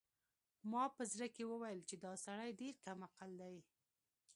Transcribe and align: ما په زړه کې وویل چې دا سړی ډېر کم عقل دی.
ما 0.71 0.83
په 0.95 1.03
زړه 1.11 1.27
کې 1.35 1.43
وویل 1.51 1.79
چې 1.89 1.95
دا 2.03 2.13
سړی 2.25 2.49
ډېر 2.59 2.75
کم 2.85 2.99
عقل 3.07 3.31
دی. 3.41 3.57